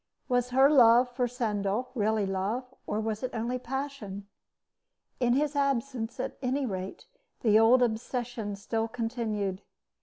Was 0.27 0.49
her 0.49 0.67
love 0.67 1.11
for 1.11 1.27
Sandeau 1.27 1.89
really 1.93 2.25
love, 2.25 2.73
or 2.87 2.99
was 2.99 3.21
it 3.21 3.35
only 3.35 3.59
passion? 3.59 4.27
In 5.19 5.33
his 5.33 5.55
absence, 5.55 6.19
at 6.19 6.39
any 6.41 6.65
rate, 6.65 7.05
the 7.41 7.59
old 7.59 7.83
obsession 7.83 8.55
still 8.55 8.87
continued. 8.87 9.61